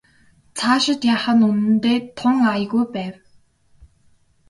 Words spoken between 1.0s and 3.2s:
яах нь үнэндээ тун аягүй байв.